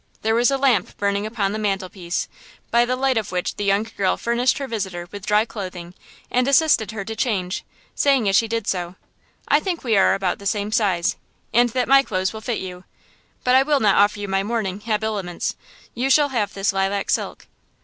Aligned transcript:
There 0.23 0.33
was 0.33 0.49
a 0.49 0.57
lamp 0.57 0.97
burning 0.97 1.27
upon 1.27 1.51
the 1.51 1.59
mantelpiece, 1.59 2.27
by 2.71 2.85
the 2.85 2.95
light 2.95 3.17
of 3.19 3.31
which 3.31 3.53
the 3.57 3.63
young 3.63 3.83
girl 3.95 4.17
furnished 4.17 4.57
her 4.57 4.65
visitor 4.67 5.07
with 5.11 5.27
dry 5.27 5.45
clothing 5.45 5.93
and 6.31 6.47
assisted 6.47 6.89
her 6.89 7.05
to 7.05 7.15
change, 7.15 7.63
saying 7.93 8.27
as 8.27 8.35
she 8.35 8.47
did 8.47 8.65
so: 8.65 8.95
"I 9.47 9.59
think 9.59 9.83
we 9.83 9.95
are 9.97 10.15
about 10.15 10.39
the 10.39 10.47
same 10.47 10.71
size, 10.71 11.17
and 11.53 11.69
that 11.77 11.87
my 11.87 12.01
clothes 12.01 12.33
will 12.33 12.41
fit 12.41 12.57
you; 12.57 12.83
but 13.43 13.53
I 13.53 13.61
will 13.61 13.79
not 13.79 13.95
offer 13.97 14.19
you 14.19 14.27
mourning 14.27 14.79
habiliments–you 14.81 16.09
shall 16.09 16.29
have 16.29 16.55
this 16.55 16.73
lilac 16.73 17.11
silk." 17.11 17.45